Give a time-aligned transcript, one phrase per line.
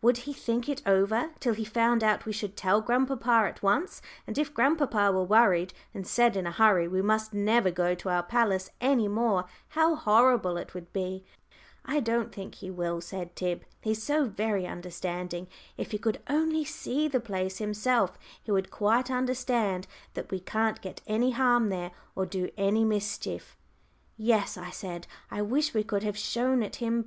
[0.00, 4.00] Would he "think it over" till he found out we should tell grandpapa at once;
[4.28, 8.08] and if grandpapa were worried, and said in a hurry we must never go to
[8.08, 11.24] our palace any more, how horrible it would be!
[11.84, 13.64] "I don't think he will," said Tib.
[13.80, 15.48] "He's so very understanding.
[15.76, 20.80] If he could only see the place himself, he would quite understand that we can't
[20.80, 23.56] get any harm there, or do any mischief."
[24.16, 27.00] "Yes," I said, "I wish we could have shown it him.